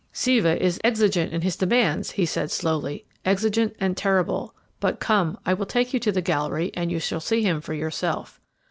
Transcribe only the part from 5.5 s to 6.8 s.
will take you into the gallery,